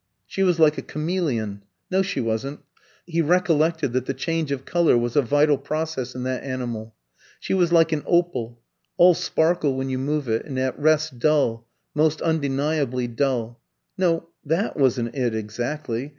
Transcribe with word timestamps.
She 0.25 0.41
was 0.41 0.59
like 0.59 0.79
a 0.79 0.81
chameleon. 0.81 1.61
No, 1.91 2.01
she 2.01 2.19
wasn't; 2.19 2.61
he 3.05 3.21
recollected 3.21 3.93
that 3.93 4.07
the 4.07 4.15
change 4.15 4.51
of 4.51 4.65
colour 4.65 4.97
was 4.97 5.15
a 5.15 5.21
vital 5.21 5.59
process 5.59 6.15
in 6.15 6.23
that 6.23 6.43
animal. 6.43 6.95
She 7.39 7.53
was 7.53 7.71
like 7.71 7.91
an 7.91 8.01
opal 8.07 8.59
all 8.97 9.13
sparkle 9.13 9.75
when 9.75 9.91
you 9.91 9.99
move 9.99 10.27
it, 10.27 10.43
and 10.43 10.57
at 10.57 10.79
rest 10.79 11.19
dull, 11.19 11.67
most 11.93 12.19
undeniably 12.19 13.05
dull. 13.07 13.61
No, 13.95 14.29
that 14.43 14.75
wasn't 14.75 15.13
it 15.13 15.35
exactly. 15.35 16.09